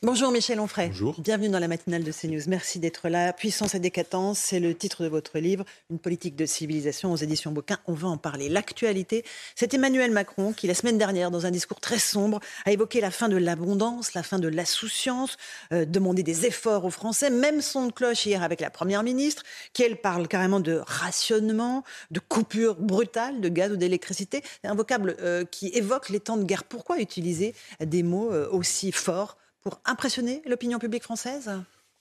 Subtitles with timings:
[0.00, 0.90] Bonjour Michel Onfray.
[0.90, 1.20] Bonjour.
[1.20, 2.42] Bienvenue dans la matinale de CNews.
[2.46, 3.32] Merci d'être là.
[3.32, 7.50] Puissance et décadence, c'est le titre de votre livre, Une politique de civilisation aux éditions
[7.50, 7.78] Bouquin.
[7.88, 8.48] On va en parler.
[8.48, 9.24] L'actualité,
[9.56, 13.10] c'est Emmanuel Macron qui, la semaine dernière, dans un discours très sombre, a évoqué la
[13.10, 15.36] fin de l'abondance, la fin de l'insouciance,
[15.72, 19.42] euh, demandé des efforts aux Français, même son de cloche hier avec la Première ministre,
[19.72, 24.44] qui, elle, parle carrément de rationnement, de coupure brutale de gaz ou d'électricité.
[24.62, 26.62] C'est un vocable euh, qui évoque les temps de guerre.
[26.62, 29.36] Pourquoi utiliser des mots euh, aussi forts
[29.66, 31.50] pour impressionner l'opinion publique française?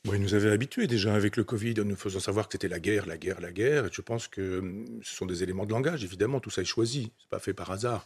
[0.07, 2.79] Oui, nous avait habitués déjà avec le Covid, en nous faisant savoir que c'était la
[2.79, 3.87] guerre, la guerre, la guerre.
[3.87, 6.65] Et je pense que hum, ce sont des éléments de langage, évidemment, tout ça est
[6.65, 8.05] choisi, c'est pas fait par hasard.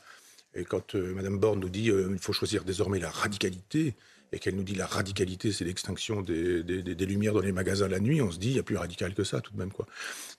[0.53, 3.95] Et quand euh, Mme Borne nous dit qu'il euh, faut choisir désormais la radicalité,
[4.31, 7.99] et qu'elle nous dit la radicalité, c'est l'extinction des, des, lumières dans les magasins la
[7.99, 9.71] nuit, on se dit, il y a plus radical que ça tout de même.
[9.71, 9.87] Quoi.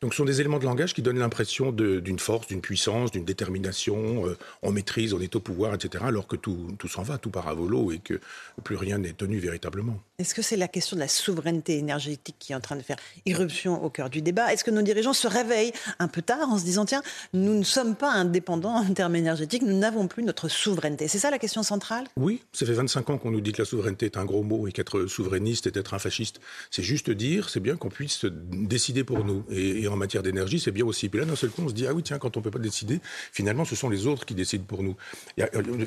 [0.01, 3.25] Donc ce sont des éléments de langage qui donnent l'impression d'une force, d'une puissance, d'une
[3.25, 7.19] détermination, euh, on maîtrise, on est au pouvoir, etc., alors que tout, tout s'en va,
[7.19, 8.21] tout part à volo et que
[8.63, 10.01] plus rien n'est tenu véritablement.
[10.19, 12.99] Est-ce que c'est la question de la souveraineté énergétique qui est en train de faire
[13.27, 14.52] irruption au cœur du débat?
[14.52, 17.65] Est-ce que nos dirigeants se réveillent un peu tard en se disant, tiens, nous ne
[17.65, 21.09] sommes pas indépendants en termes énergétiques, nous n'avons plus notre souveraineté?
[21.09, 22.04] C'est ça la question centrale?
[22.16, 24.42] Oui, ça fait 25 ans qu'on nous dit que la souveraineté souveraineté est un gros
[24.42, 26.40] mot et qu'être souverainiste est être un fasciste.
[26.70, 29.42] C'est juste dire, c'est bien qu'on puisse décider pour nous.
[29.50, 31.09] Et, en matière d'énergie, c'est bien aussi.
[31.09, 32.51] Puis là, d'un seul coup, on se dit, ah oui, tiens, quand on ne peut
[32.51, 33.01] pas décider,
[33.32, 34.95] finalement, ce sont les autres qui décident pour nous.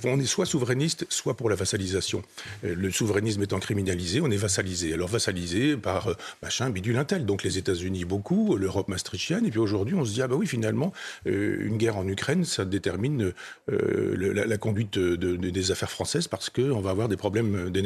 [0.06, 2.24] on est soit souverainiste, soit pour la vassalisation.
[2.64, 4.94] Euh, le souverainisme étant criminalisé, on est vassalisé.
[4.94, 7.26] Alors vassalisé par euh, machin, bidule, intel.
[7.26, 9.46] Donc les États-Unis beaucoup, l'Europe maastrichtienne.
[9.46, 10.92] Et puis aujourd'hui, on se dit, ah bah oui, finalement,
[11.28, 13.34] euh, une guerre en Ukraine, ça détermine
[13.68, 17.83] la, conduite des affaires françaises parce qu'on va avoir des problèmes d'énergie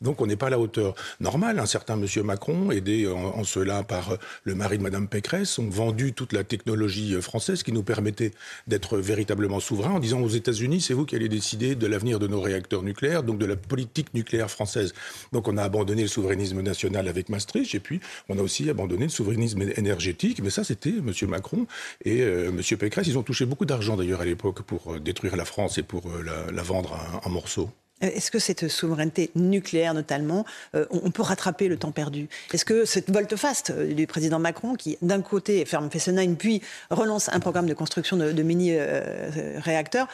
[0.00, 0.94] donc on n'est pas à la hauteur.
[1.20, 5.58] Normal, un certain monsieur Macron, aidé en, cela par euh, le mari de madame Pécresse,
[5.58, 8.32] ont vendu toute la technologie euh, française qui nous permettait
[8.66, 12.26] d'être véritablement souverains en disant aux États-Unis, c'est vous qui allez décider de l'avenir de
[12.26, 14.94] nos réacteurs nucléaires, donc de la politique nucléaire française.
[15.32, 19.04] Donc on a abandonné le souverainisme national avec Maastricht et puis on a aussi abandonné
[19.04, 20.40] le souverainisme énergétique.
[20.42, 21.66] Mais ça, c'était monsieur Macron
[22.04, 23.06] et euh, monsieur Pécresse.
[23.06, 26.62] Ils ont touché beaucoup d'argent d'ailleurs à l'époque pour détruire la France et pour la,
[26.62, 27.70] vendre en morceaux.
[28.02, 32.28] Euh, est-ce que cette souveraineté nucléaire, notamment, euh, on peut rattraper le temps perdu?
[32.52, 37.28] Est-ce que cette volte-face euh, du président Macron, qui d'un côté ferme Fessenheim, puis relance
[37.30, 40.08] un programme de construction de, mini-réacteurs,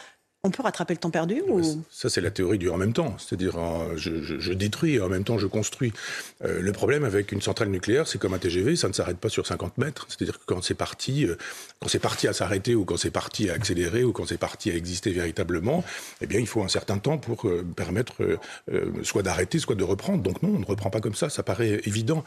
[0.44, 1.41] on peut rattraper le temps perdu
[1.92, 3.14] Ça, c'est la théorie du en même temps.
[3.16, 3.54] C'est-à-dire,
[3.94, 5.92] je, détruis et en même temps, je construis.
[6.44, 9.28] Euh, le problème avec une centrale nucléaire, c'est comme un TGV, ça ne s'arrête pas
[9.28, 10.04] sur 50 mètres.
[10.08, 11.36] C'est-à-dire que quand c'est parti, euh,
[11.78, 14.72] quand c'est parti à s'arrêter ou quand c'est parti à accélérer ou quand c'est parti
[14.72, 15.84] à exister véritablement,
[16.20, 18.14] eh bien, il faut un certain temps pour euh, permettre
[19.04, 20.24] soit d'arrêter, soit de reprendre.
[20.24, 21.30] Donc non, on ne reprend pas comme ça.
[21.30, 22.24] Ça paraît évident.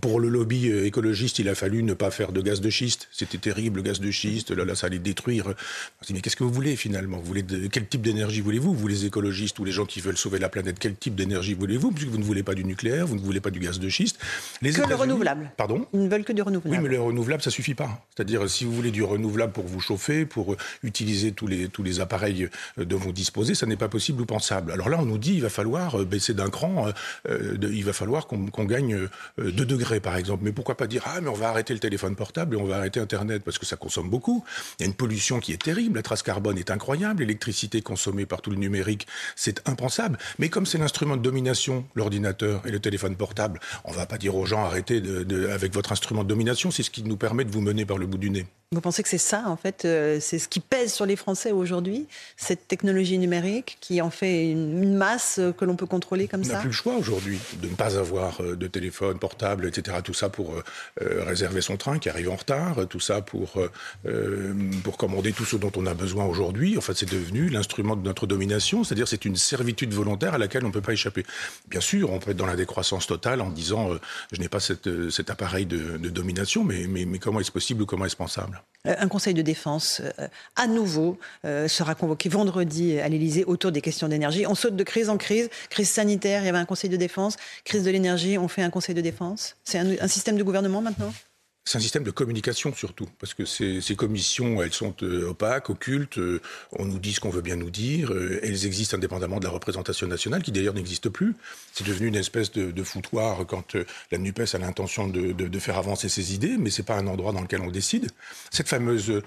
[0.00, 3.08] pour le lobby écologiste, il a fallu ne pas faire de gaz de schiste.
[3.12, 4.52] C'était terrible, le gaz de schiste.
[4.52, 5.52] Là, là, ça allait détruire.
[6.08, 7.09] mais qu'est-ce que vous voulez finalement?
[7.18, 8.74] Vous voulez quel type d'énergie voulez-vous?
[8.74, 11.92] Vous, les écologistes ou les gens qui veulent sauver la planète, quel type d'énergie voulez-vous?
[11.92, 14.18] Puisque vous ne voulez pas du nucléaire, vous ne voulez pas du gaz de schiste.
[14.62, 15.52] Les que le renouvelable.
[15.56, 15.86] Pardon?
[15.92, 16.76] Ils ne veulent que du renouvelable.
[16.76, 18.04] Oui, mais le renouvelable, ça suffit pas.
[18.14, 22.00] C'est-à-dire, si vous voulez du renouvelable pour vous chauffer, pour utiliser tous les, tous les
[22.00, 24.72] appareils euh, dont vous disposez, ça n'est pas possible ou pensable.
[24.72, 26.86] Alors là, on nous dit il va falloir euh, baisser d'un cran,
[27.28, 30.44] euh, il va falloir qu'on gagne 2 degrés, par exemple.
[30.44, 32.76] Mais pourquoi pas dire ah, mais on va arrêter le téléphone portable et on va
[32.76, 34.44] arrêter Internet parce que ça consomme beaucoup.
[34.78, 38.26] Il y a une pollution qui est terrible, la trace carbone est incroyable, l'électricité consommé
[38.26, 39.06] par tout le numérique,
[39.36, 40.18] c'est impensable.
[40.38, 44.18] Mais comme c'est l'instrument de domination, l'ordinateur et le téléphone portable, on ne va pas
[44.18, 45.02] dire aux gens arrêtez
[45.50, 48.06] avec votre instrument de domination, c'est ce qui nous permet de vous mener par le
[48.06, 48.46] bout du nez.
[48.72, 51.50] Vous pensez que c'est ça, en fait, euh, c'est ce qui pèse sur les Français
[51.50, 56.52] aujourd'hui, cette technologie numérique qui en fait une, masse que l'on peut contrôler comme ça
[56.52, 59.96] On n'a plus le choix aujourd'hui de ne pas avoir euh, de téléphone portable, etc.
[60.04, 60.62] Tout ça pour euh,
[61.24, 63.54] réserver son train qui arrive en retard, tout ça pour,
[64.84, 66.78] pour commander tout ce dont on a besoin aujourd'hui.
[66.78, 70.62] En fait, c'est devenu l'instrument de notre domination, c'est-à-dire c'est une servitude volontaire à laquelle
[70.62, 71.26] on ne peut pas échapper.
[71.66, 73.88] Bien sûr, on peut être dans la décroissance totale en disant
[74.30, 77.82] je n'ai pas cette, cet appareil de, de domination, mais, mais, mais comment est-ce possible
[77.82, 78.59] ou comment est-ce pensable?
[78.86, 83.72] Euh, un conseil de défense euh, à nouveau euh, sera convoqué vendredi à l'Elysée autour
[83.72, 84.46] des questions d'énergie.
[84.46, 85.50] On saute de crise en crise.
[85.68, 87.36] Crise sanitaire, il y avait un conseil de défense.
[87.64, 89.56] Crise de l'énergie, on fait un conseil de défense.
[89.64, 91.12] C'est un système de gouvernement maintenant?
[91.64, 95.68] C'est un système de communication surtout, parce que ces, ces commissions, elles sont euh, opaques,
[95.68, 96.40] occultes, euh,
[96.72, 99.50] on nous dit ce qu'on veut bien nous dire, euh, elles existent indépendamment de la
[99.50, 101.34] représentation nationale, qui d'ailleurs n'existe plus.
[101.72, 103.76] C'est devenu une espèce de, de foutoir quand
[104.10, 107.06] la NUPES a l'intention de, de, de, faire avancer ses idées, mais c'est pas un
[107.06, 108.10] endroit dans lequel on décide.
[108.50, 109.22] Cette fameuse,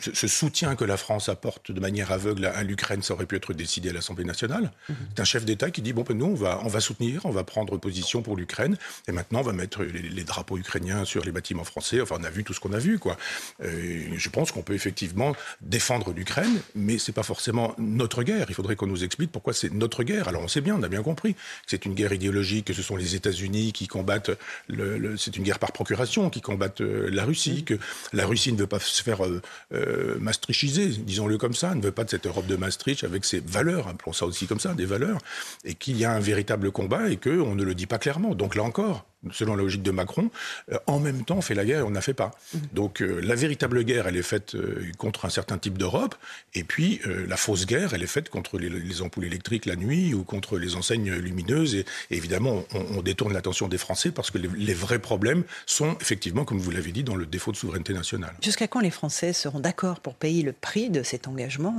[0.00, 3.52] ce, soutien que la France apporte de manière aveugle à, l'Ukraine, ça aurait pu être
[3.52, 4.72] décidé à l'Assemblée nationale.
[4.90, 4.94] Mm-hmm.
[5.14, 7.30] C'est un chef d'État qui dit, bon, ben nous, on va, on va soutenir, on
[7.30, 8.76] va prendre position pour l'Ukraine,
[9.06, 12.00] et maintenant, on va mettre les, les drapeaux ukrainiens sur les bâtiments bâtiments français.
[12.00, 13.16] Enfin, on a vu tout ce qu'on a vu, quoi.
[13.60, 18.46] je pense qu'on peut effectivement défendre l'Ukraine, mais c'est pas forcément notre guerre.
[18.48, 20.28] Il faudrait qu'on nous explique pourquoi c'est notre guerre.
[20.28, 22.82] Alors on sait bien, on a bien compris que c'est une guerre idéologique, que ce
[22.82, 24.30] sont les États-Unis qui combattent.
[24.68, 27.78] Le, c'est une guerre par procuration qui combattent la Russie, que
[28.12, 32.04] la Russie ne veut pas se faire euh, maastrichiser, disons-le comme ça, ne veut pas
[32.04, 35.18] de cette Europe de Maastricht avec ses valeurs, appelons ça aussi comme ça, des valeurs,
[35.64, 38.34] et qu'il y a un véritable combat et qu'on ne le dit pas clairement.
[38.34, 40.30] Donc là encore, selon la logique de Macron,
[40.72, 42.32] euh, en même temps on fait la guerre et on n'a fait pas.
[42.54, 42.58] Mmh.
[42.72, 46.14] Donc euh, la véritable guerre, elle est faite euh, contre un certain type d'Europe,
[46.54, 50.24] et puis la fausse guerre, elle est faite contre les, ampoules électriques la nuit ou
[50.24, 51.74] contre les enseignes lumineuses.
[51.74, 56.58] Et, évidemment, on, détourne l'attention des Français parce que les, vrais problèmes sont effectivement, comme
[56.58, 58.34] vous l'avez dit, dans le défaut de souveraineté nationale.
[58.42, 61.74] Jusqu'à quand les Français seront d'accord pour payer le prix de cet engagement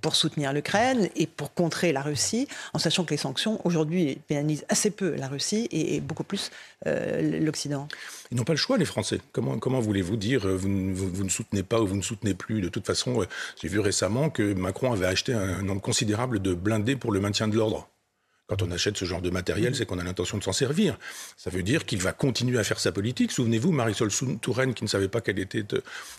[0.00, 4.66] pour soutenir l'Ukraine et pour contrer la Russie, en sachant que les sanctions aujourd'hui pénalisent
[4.68, 6.37] assez peu la Russie et beaucoup plus
[6.86, 7.88] euh, l'Occident
[8.30, 9.20] Ils n'ont pas le choix, les Français.
[9.32, 12.60] Comment, voulez-vous dire euh, vous, ne soutenez pas ou vous ne soutenez plus?
[12.60, 13.26] De toute façon, euh,
[13.60, 17.48] j'ai vu récemment que Macron avait acheté un nombre considérable de blindés pour le maintien
[17.48, 17.88] de l'ordre.
[18.48, 20.98] Quand on achète ce genre de matériel, c'est qu'on a l'intention de s'en servir.
[21.36, 23.30] Ça veut dire qu'il va continuer à faire sa politique.
[23.30, 24.08] Souvenez-vous, Marisol
[24.40, 25.66] Touraine, qui ne savait pas qu'elle était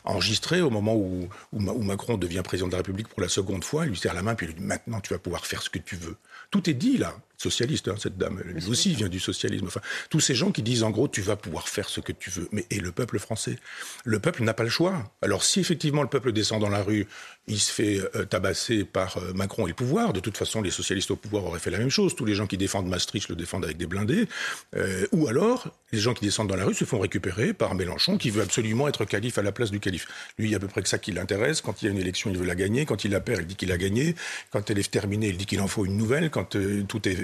[0.03, 3.85] enregistrée au moment où, où, Macron devient président de la République pour la seconde fois,
[3.85, 5.71] il lui serre la main, puis il lui dit maintenant tu vas pouvoir faire ce
[5.71, 6.17] que tu veux.
[6.51, 8.43] Tout est dit là socialiste, hein, cette dame.
[8.47, 9.65] Elle aussi vient du socialisme.
[9.67, 12.29] Enfin, tous ces gens qui disent en gros, tu vas pouvoir faire ce que tu
[12.29, 12.49] veux.
[12.51, 13.57] Mais et le peuple français?
[14.03, 15.11] Le peuple n'a pas le choix.
[15.21, 17.07] Alors si effectivement le peuple descend dans la rue,
[17.47, 20.13] il se fait euh, tabasser par euh, Macron et le pouvoir.
[20.13, 22.15] De toute façon, les socialistes au pouvoir auraient fait la même chose.
[22.15, 24.27] Tous les gens qui défendent Maastricht le défendent avec des blindés.
[24.75, 28.17] Euh, ou alors, les gens qui descendent dans la rue se font récupérer par Mélenchon,
[28.17, 30.07] qui veut absolument être calife à la place du calife.
[30.37, 31.61] Lui, il y a à peu près que ça qui l'intéresse.
[31.61, 32.85] Quand il y a une élection, il veut la gagner.
[32.85, 34.15] Quand il la perd, il dit qu'il a gagné.
[34.51, 36.29] Quand elle est terminée, il dit qu'il en faut une nouvelle.
[36.29, 36.55] Quand
[36.87, 37.17] tout est,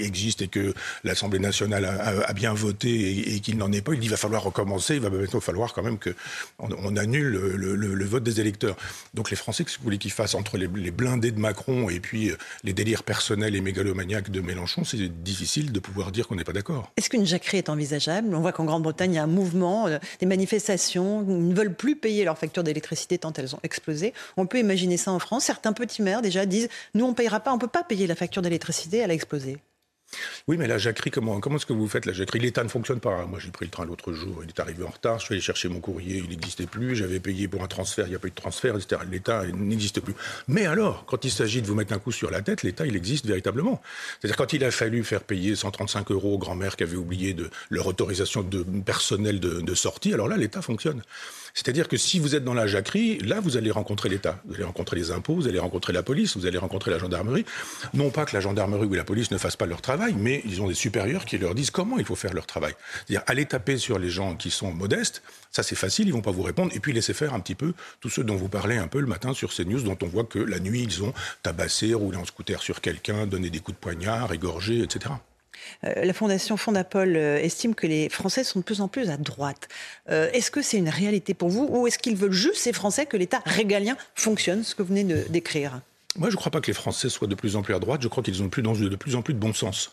[0.00, 0.74] existe et que
[1.04, 4.42] l'Assemblée nationale a, bien voté et, qu'il n'en est pas, il dit qu'il va falloir
[4.42, 4.96] recommencer.
[4.96, 8.76] Il va bientôt falloir quand même qu'on on annule le, vote des électeurs.
[9.14, 12.00] Donc les Français, qu'est-ce que vous voulez qu'ils fassent entre les, blindés de Macron et
[12.00, 16.36] puis euh, les délires personnels et mégalomaniaques de Mélenchon C'est difficile de pouvoir dire qu'on
[16.36, 16.90] n'est pas d'accord.
[16.96, 18.34] Est-ce qu'une jacquerie est envisageable?
[18.34, 21.74] On voit qu'en Grande-Bretagne, il y a un mouvement, euh, des manifestations, ils ne veulent
[21.74, 24.12] plus payer leurs factures d'électricité tant elles ont explosé.
[24.36, 25.44] On peut imaginer ça en France.
[25.44, 28.06] Certains petits maires déjà disent nous on ne payera pas, on ne peut pas payer
[28.06, 29.47] la facture d'électricité, elle a explosé.
[30.46, 33.00] Oui, mais la jacquerie, comment, comment est-ce que vous faites la jacquerie L'État ne fonctionne
[33.00, 33.26] pas.
[33.26, 35.42] Moi, j'ai pris le train l'autre jour, il est arrivé en retard, je suis allé
[35.42, 38.28] chercher mon courrier, il n'existait plus, j'avais payé pour un transfert, il n'y a pas
[38.28, 39.02] eu de transfert, etc.
[39.10, 40.14] L'État n'existe plus.
[40.46, 42.96] Mais alors, quand il s'agit de vous mettre un coup sur la tête, l'État, il
[42.96, 43.82] existe véritablement.
[44.20, 47.36] C'est-à-dire quand il a fallu faire payer 135 euros aux grands-mères qui avaient oublié
[47.70, 51.02] leur autorisation de personnel de sortie, alors là, l'État fonctionne.
[51.58, 54.40] C'est-à-dire que si vous êtes dans la jacquerie, là, vous allez rencontrer l'État.
[54.46, 57.44] Vous allez rencontrer les impôts, vous allez rencontrer la police, vous allez rencontrer la gendarmerie.
[57.94, 60.62] Non pas que la gendarmerie ou la police ne fassent pas leur travail, mais ils
[60.62, 62.74] ont des supérieurs qui leur disent comment il faut faire leur travail.
[63.06, 65.20] C'est-à-dire, aller taper sur les gens qui sont modestes,
[65.50, 66.70] ça c'est facile, ils vont pas vous répondre.
[66.76, 69.08] Et puis laisser faire un petit peu tous ceux dont vous parlez un peu le
[69.08, 71.12] matin sur ces news, dont on voit que la nuit, ils ont
[71.42, 75.10] tabassé, roulé en scooter sur quelqu'un, donné des coups de poignard, égorgé, etc.
[75.84, 79.16] Euh, la Fondation Fondapol euh, estime que les Français sont de plus en plus à
[79.16, 79.68] droite.
[80.10, 83.06] Euh, est-ce que c'est une réalité pour vous ou est-ce qu'ils veulent juste, ces Français,
[83.06, 85.80] que l'État régalien fonctionne, ce que vous venez de décrire?
[86.16, 88.02] Moi, je ne crois pas que les Français soient de plus en plus à droite.
[88.02, 89.92] Je crois qu'ils ont de plus, en plus de bon sens.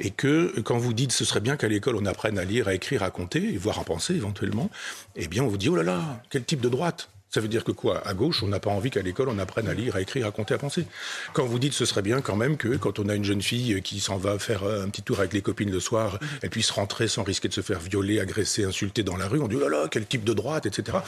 [0.00, 2.74] Et que quand vous dites ce serait bien qu'à l'école on apprenne à lire, à
[2.74, 4.70] écrire, à compter, et voire à penser éventuellement,
[5.16, 7.10] eh bien on vous dit oh là là, quel type de droite?
[7.30, 8.06] Ça veut dire que quoi?
[8.06, 10.30] À gauche, on n'a pas envie qu'à l'école, on apprenne à lire, à écrire, à
[10.30, 10.86] compter, à penser.
[11.32, 13.82] Quand vous dites ce serait bien quand même que quand on a une jeune fille
[13.82, 16.28] qui s'en va faire un petit tour avec les copines le soir, mhm.
[16.42, 19.48] elle puisse rentrer sans risquer de se faire violer, agresser, insulter dans la rue, on
[19.48, 20.98] dit oh là là, quel type de droite, etc.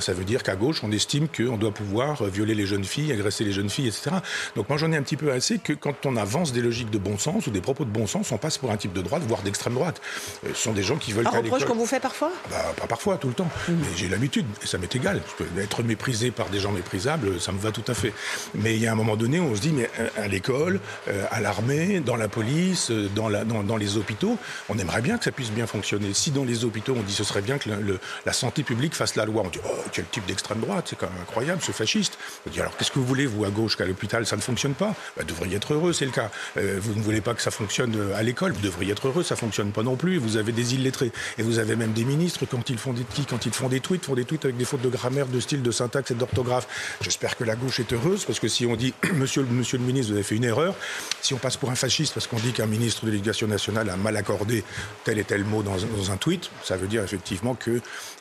[0.00, 3.44] Ça veut dire qu'à gauche, on estime qu'on doit pouvoir violer les jeunes filles, agresser
[3.44, 4.10] les jeunes filles, etc.
[4.56, 6.98] Donc moi, j'en ai un petit peu assez que quand on avance des logiques de
[6.98, 9.22] bon sens ou des propos de bon sens, on passe pour un type de droite,
[9.26, 10.00] voire d'extrême droite.
[10.44, 12.32] Euh, ce sont des gens qui veulent un reproche qu'on vous fait parfois?
[12.50, 13.50] Bah, Pas parfois, tout le temps.
[13.68, 13.78] Mhm.
[13.80, 15.20] Mais j'ai l'habitude, et ça m'est égal.
[15.26, 18.12] Je peux être méprisé par des gens méprisables, ça me va tout à fait.
[18.54, 20.80] Mais il y a un moment donné où on se dit, mais euh, à l'école,
[21.08, 25.18] euh, à l'armée, dans la police, euh, dans, la, dans, les hôpitaux, on aimerait bien
[25.18, 26.12] que ça puisse bien fonctionner.
[26.14, 27.70] Si dans les hôpitaux, on dit ce serait bien que
[28.26, 31.10] la santé publique fasse la loi, on dit, oh, quel type d'extrême droite, c'est quand
[31.10, 32.18] même incroyable, ce fasciste.
[32.46, 34.74] On dit, alors qu'est-ce que vous voulez, vous, à gauche, qu'à l'hôpital, ça ne fonctionne
[34.74, 34.94] pas?
[35.16, 36.30] Bah, Vous devriez être heureux, c'est le cas.
[36.56, 39.72] vous ne voulez pas que ça fonctionne à l'école, vous devriez être heureux, ça fonctionne
[39.72, 40.18] pas non plus.
[40.18, 41.12] Vous avez des illettrés.
[41.38, 44.04] Et vous avez même des ministres, quand ils font des, quand ils font des tweets,
[44.04, 46.96] font des tweets avec des fautes de grammaire, de style de syntaxe et d'orthographe.
[47.02, 50.16] J'espère que la gauche est heureuse, parce que si on dit, monsieur, le ministre, vous
[50.16, 50.74] avez fait une erreur,
[51.20, 53.96] si on passe pour un fasciste parce qu'on dit qu'un ministre de l'Éducation nationale a
[53.96, 54.64] mal accordé
[55.04, 57.80] tel et tel mot dans, un tweet, ça veut dire effectivement que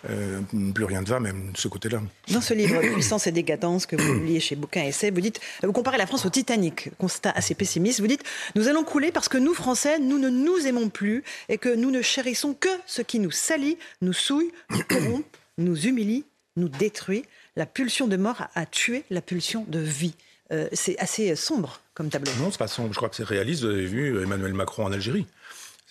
[0.09, 0.41] euh,
[0.73, 2.01] plus rien ne va, même de ce côté-là.
[2.29, 5.71] Dans ce livre, Puissance et décadence, que vous publiez chez Bouquin Essai, vous dites, vous
[5.71, 8.23] comparez la France au Titanic, constat assez pessimiste, vous dites,
[8.55, 11.91] nous allons couler parce que nous, Français, nous ne nous aimons plus et que nous
[11.91, 15.25] ne chérissons que ce qui nous salit, nous souille, nous corrompt,
[15.57, 16.25] nous humilie,
[16.55, 17.24] nous détruit.
[17.55, 20.13] La pulsion de mort a, tué la pulsion de vie.
[20.51, 22.31] Euh, c'est assez sombre comme tableau.
[22.39, 22.91] Non, c'est pas sombre.
[22.91, 23.63] Je crois que c'est réaliste.
[23.63, 25.25] Vous avez vu Emmanuel Macron en Algérie.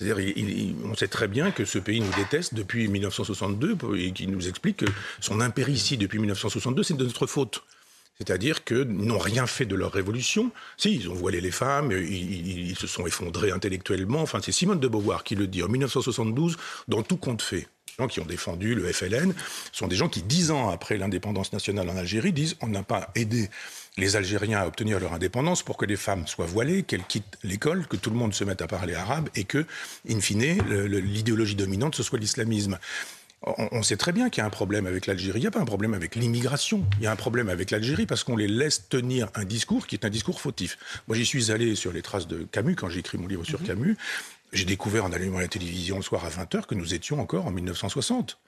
[0.00, 0.34] C'est-à-dire,
[0.84, 4.78] on sait très bien que ce pays nous déteste depuis 1962 et qu'il nous explique
[4.78, 4.86] que
[5.20, 7.62] son impéritie depuis 1962, c'est de notre faute.
[8.16, 10.52] C'est-à-dire qu'ils n'ont rien fait de leur révolution.
[10.76, 14.20] Si, ils ont voilé les femmes, ils, se sont effondrés intellectuellement.
[14.20, 16.56] Enfin, c'est Simone de Beauvoir qui le dit en 1972,
[16.88, 17.68] dans tout compte fait.
[18.08, 19.34] Qui ont défendu le FLN
[19.72, 23.10] sont des gens qui, dix ans après l'indépendance nationale en Algérie, disent on n'a pas
[23.14, 23.50] aidé
[23.96, 27.86] les Algériens à obtenir leur indépendance pour que les femmes soient voilées, qu'elles quittent l'école,
[27.86, 29.66] que tout le monde se mette à parler arabe et que,
[30.08, 32.78] in fine, l'idéologie dominante, ce soit l'islamisme
[33.42, 35.38] on, sait très bien qu'il y a un problème avec l'Algérie.
[35.38, 36.84] Il n'y a pas un problème avec l'immigration.
[36.98, 39.94] Il y a un problème avec l'Algérie parce qu'on les laisse tenir un discours qui
[39.94, 40.78] est un discours fautif.
[41.08, 43.60] Moi, j'y suis allé sur les traces de Camus quand j'ai écrit mon livre sur
[43.60, 43.66] mhm.
[43.66, 43.96] Camus.
[44.52, 47.50] J'ai découvert en allumant la télévision le soir à 20h que nous étions encore en
[47.50, 48.38] 1960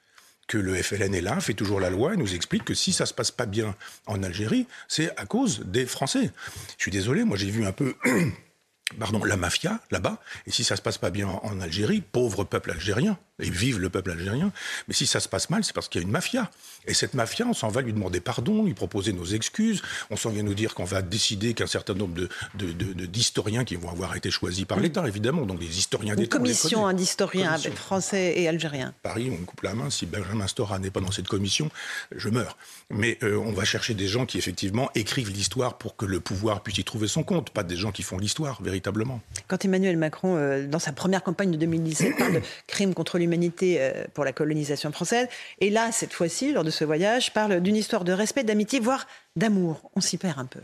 [0.48, 3.06] que le FLN est là, fait toujours la loi et nous explique que si ça
[3.06, 6.32] se passe pas bien en Algérie, c'est à cause des Français.
[6.76, 7.94] Je suis désolé, moi j'ai vu un peu
[8.98, 10.18] pardon, la mafia là-bas.
[10.46, 13.90] Et si ça se passe pas bien en Algérie, pauvre peuple algérien, et vive le
[13.90, 14.52] peuple algérien.
[14.88, 16.50] Mais si ça se passe mal, c'est parce qu'il y a une mafia.
[16.86, 19.82] Et cette mafia, on s'en va lui demander pardon, lui proposer nos excuses.
[20.10, 23.76] On s'en vient nous dire qu'on va décider qu'un certain nombre d'historiens de, de, qui
[23.76, 26.36] vont avoir été choisis par l'État, évidemment, donc des historiens d'État.
[26.36, 28.94] Une commission d'historiens français et algériens.
[29.02, 29.90] Paris, on me coupe la main.
[29.90, 31.70] Si Benjamin Stora n'est pas dans cette commission,
[32.14, 32.56] je meurs.
[32.90, 36.62] Mais euh, on va chercher des gens qui, effectivement, écrivent l'histoire pour que le pouvoir
[36.62, 39.20] puisse y trouver son compte, pas des gens qui font l'histoire, véritablement.
[39.48, 43.31] Quand Emmanuel Macron, euh, dans sa première campagne de 2017, parle de crimes contre l'humanité,
[43.62, 45.28] euh, pour la colonisation française.
[45.60, 49.06] Et là, cette fois-ci, lors de ce voyage, parle d'une histoire de respect, d'amitié, voire
[49.36, 49.90] d'amour.
[49.96, 50.60] On s'y perd un peu.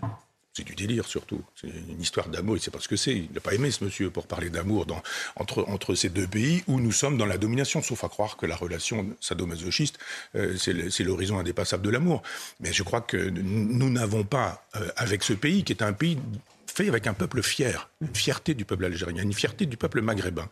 [0.54, 1.40] C'est du délire surtout.
[1.54, 2.56] C'est une histoire d'amour.
[2.56, 3.14] Il ne sait pas ce que c'est.
[3.14, 4.87] Il n'a pas aimé ce monsieur pour parler d'amour
[5.37, 7.80] entre, entre ces deux pays où nous sommes dans la domination.
[7.80, 10.00] Sauf à croire que la relation sadomasochiste,
[10.34, 12.22] euh, c'est l'horizon indépassable de l'amour.
[12.58, 16.18] Mais je crois que nous n'avons pas, euh, avec ce pays qui est un pays
[16.78, 20.49] fait avec un peuple fier, une fierté du peuple algérien, une fierté du peuple maghrébin.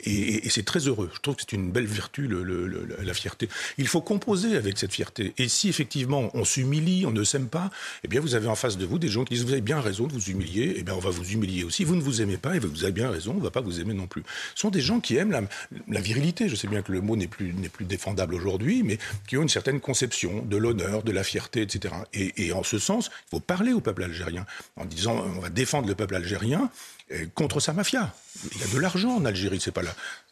[0.00, 1.10] Et, c'est très heureux.
[1.12, 3.48] Je trouve que c'est une belle vertu, la fierté.
[3.76, 5.34] Il faut composer avec cette fierté.
[5.36, 7.70] Et si effectivement on s'humilie, on ne s'aime pas,
[8.04, 9.80] eh bien vous avez en face de vous des gens qui disent vous avez bien
[9.80, 11.82] raison de vous humilier, eh bien on va vous humilier aussi.
[11.82, 13.80] Vous ne vous aimez pas, et vous avez bien raison, on ne va pas vous
[13.80, 14.22] aimer non plus.
[14.54, 15.48] Ce sont des gens qui aiment
[15.88, 16.48] la, virilité.
[16.48, 19.48] Je sais bien que le mot n'est plus, plus défendable aujourd'hui, mais qui ont une
[19.48, 21.94] certaine conception de l'honneur, de la fierté, etc.
[22.14, 25.48] Et, et en ce sens, il faut parler au peuple algérien en disant on va
[25.48, 26.95] défendre le peuple algérien enough.
[27.34, 28.12] Contre sa mafia.
[28.52, 29.82] Il y a de l'argent en Algérie, c'est pas.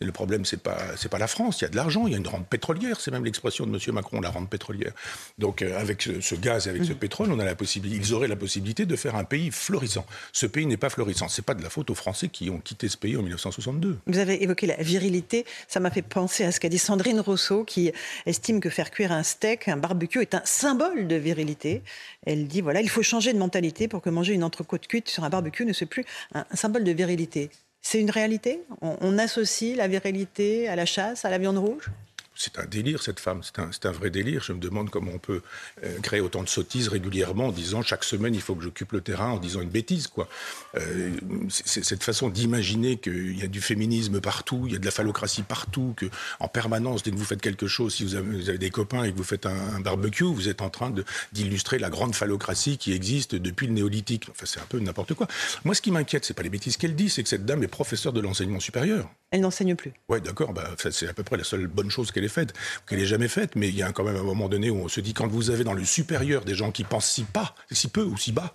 [0.01, 1.61] Le problème, c'est pas c'est pas la France.
[1.61, 3.01] Il y a de l'argent, il y a une rente pétrolière.
[3.01, 3.95] C'est même l'expression de M.
[3.95, 4.93] Macron, la rente pétrolière.
[5.39, 6.99] Donc, euh, avec ce, gaz et avec ce mhm.
[6.99, 10.05] pétrole, on a la possibilité, ils auraient la possibilité de faire un pays florissant.
[10.33, 11.29] Ce pays n'est pas florissant.
[11.29, 13.99] C'est pas de la faute aux Français qui ont quitté ce pays en 1962.
[14.07, 15.47] Vous avez évoqué la virilité.
[15.69, 17.93] Ça m'a fait penser à ce qu'a dit Sandrine Rousseau, qui
[18.27, 21.83] estime que faire cuire un steak, un barbecue, est un symbole de virilité.
[22.27, 25.25] Elle dit voilà, il faut changer de mentalité pour que manger une entrecôte cuite sur
[25.25, 26.05] un barbecue ne soit plus
[26.35, 27.51] un, symbole de virilité.
[27.83, 28.63] C'est une réalité?
[28.81, 31.91] On, associe la virilité à la chasse, à la viande rouge?
[32.35, 33.41] C'est un délire, cette femme.
[33.43, 34.43] C'est un, vrai délire.
[34.43, 35.43] Je me demande comment on peut
[35.85, 39.01] euh, créer autant de sottises régulièrement en disant chaque semaine, il faut que j'occupe le
[39.01, 40.09] terrain en disant une bêtise.
[40.09, 40.29] Quoi.
[40.77, 41.11] Euh,
[41.49, 44.91] c'est, cette façon d'imaginer qu'il y a du féminisme partout, il y a de la
[44.91, 46.07] phallocratie partout, que
[46.41, 49.17] en permanence, dès que vous faites quelque chose, si vous avez, des copains et que
[49.17, 50.93] vous faites un, barbecue, vous êtes en train
[51.33, 54.27] d'illustrer la grande phallocratie qui existe depuis le néolithique.
[54.31, 55.29] Enfin, c'est un peu n'importe quoi.
[55.65, 57.69] Moi, ce qui m'inquiète, c'est pas les bêtises qu'elle dit, c'est que cette dame est
[57.69, 59.09] professeure de l'enseignement supérieur.
[59.31, 59.93] Elle n'enseigne plus.
[60.09, 60.53] Oui, d'accord.
[60.53, 62.55] Bah, c'est à peu près la seule bonne chose qu'elle ait faite,
[62.87, 63.57] qu'elle ait jamais faite.
[63.57, 65.51] Mais il y a quand même un moment donné où on se dit, quand vous
[65.51, 67.25] avez dans le supérieur des gens qui pensent si
[67.71, 68.55] si peu ou si bas,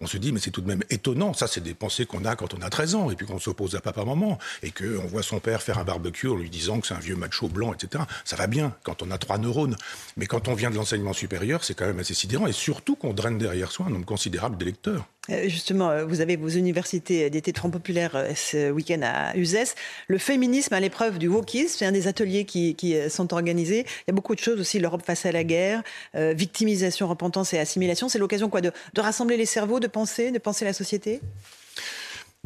[0.00, 1.32] on se dit, mais c'est tout de même étonnant.
[1.32, 3.74] Ça, c'est des pensées qu'on a quand on a 13 ans, et puis qu'on s'oppose
[3.74, 6.94] à papa-maman, et qu'on voit son père faire un barbecue en lui disant que c'est
[6.94, 8.04] un vieux macho blanc, etc.
[8.24, 9.76] Ça va bien quand on a trois neurones.
[10.16, 13.12] Mais quand on vient de l'enseignement supérieur, c'est quand même assez sidérant, et surtout qu'on
[13.12, 15.06] draine derrière soi un nombre considérable d'électeurs.
[15.30, 19.36] Euh, justement, euh, vous avez vos universités d'été de Front Populaire euh, ce week-end à
[19.36, 19.74] Uzès.
[20.08, 22.76] Le féminisme à l'épreuve du wokisme, c'est un des ateliers qui,
[23.08, 23.80] sont organisés.
[23.80, 25.82] Il y a beaucoup de choses aussi, l'Europe face à la guerre,
[26.14, 28.08] victimisation, repentance et assimilation.
[28.08, 31.22] C'est l'occasion quoi de, de, rassembler les cerveaux, de penser, de penser la société?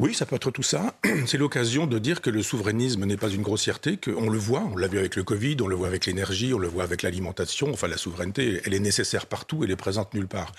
[0.01, 0.95] Oui, ça peut être tout ça.
[1.27, 4.75] C'est l'occasion de dire que le souverainisme n'est pas une grossièreté, qu'on le voit, on
[4.75, 7.69] l'a vu avec le Covid, on le voit avec l'énergie, on le voit avec l'alimentation.
[7.71, 10.53] Enfin, la souveraineté, elle est nécessaire partout, elle est présente nulle part.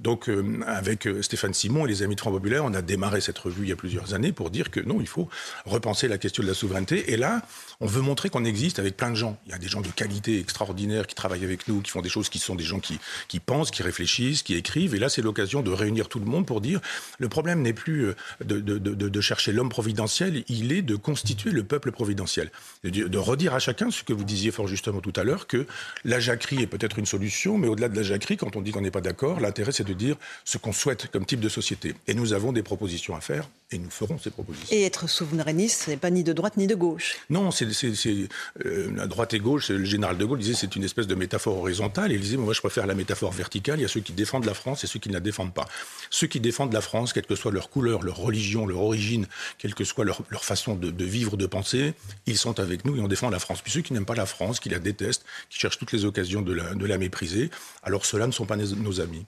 [0.00, 3.20] Donc, euh, avec euh, Stéphane Simon et les amis de Front Populaire, on a démarré
[3.20, 5.28] cette revue il y a plusieurs années pour dire que non, il faut
[5.64, 7.12] repenser la question de la souveraineté.
[7.12, 7.42] Et là,
[7.80, 9.38] on veut montrer qu'on existe avec plein de gens.
[9.46, 12.08] Il y a des gens de qualité extraordinaire qui travaillent avec nous, qui font des
[12.08, 12.98] choses qui sont des gens qui,
[13.38, 14.96] pensent, qui réfléchissent, qui écrivent.
[14.96, 16.80] Et là, c'est l'occasion de réunir tout le monde pour dire
[17.20, 18.14] le problème n'est plus euh,
[18.44, 22.50] de, de, de chercher l'homme providentiel, il est de constituer le peuple providentiel.
[22.84, 25.66] De, redire à chacun ce que vous disiez fort justement tout à l'heure, que
[26.04, 28.80] la jacquerie est peut-être une solution, mais au-delà de la jacquerie, quand on dit qu'on
[28.80, 31.94] n'est pas d'accord, l'intérêt c'est de dire ce qu'on souhaite comme type de société.
[32.06, 34.74] Et nous avons des propositions à faire et nous ferons ces propositions.
[34.74, 37.16] Et être souverainiste, ce n'est pas ni de droite ni de gauche.
[37.28, 39.68] Non, c'est euh, la droite et gauche.
[39.68, 42.12] Le général de Gaulle disait c'est une espèce de métaphore horizontale.
[42.12, 43.78] Il disait moi je préfère la métaphore verticale.
[43.78, 45.68] Il y a ceux qui défendent la France et ceux qui ne la défendent pas.
[46.08, 49.26] Ceux qui défendent la France, quelle que soit leur couleur, leur religion, leur origine,
[49.58, 51.92] quelle que soit leur, leur façon de, de, vivre, de penser,
[52.26, 53.60] ils sont avec nous et on défend la France.
[53.60, 56.40] Puis ceux qui n'aiment pas la France, qui la détestent, qui cherchent toutes les occasions
[56.40, 57.50] de la, de la mépriser,
[57.82, 59.26] alors ceux-là ne sont pas nos amis.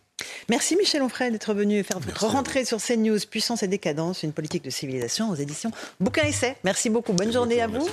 [0.49, 4.65] Merci Michel Onfray d'être venu faire votre rentrée sur CNews, Puissance et décadence, une politique
[4.65, 6.57] de civilisation aux éditions Bouquin Essai.
[6.65, 7.13] Merci beaucoup.
[7.13, 7.89] Bonne journée à vous